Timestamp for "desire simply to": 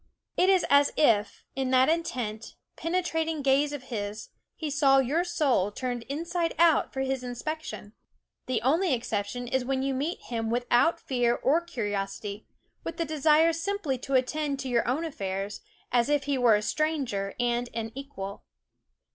13.05-14.15